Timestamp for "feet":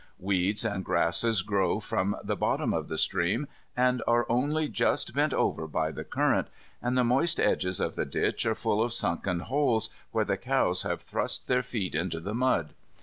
11.61-11.93